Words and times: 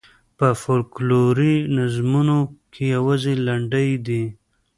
په 0.37 0.47
فوکلوري 0.61 1.55
نظمونو 1.77 2.39
کې 2.73 2.83
یوازې 2.95 3.33
لنډۍ 3.45 3.89
دي. 4.05 4.23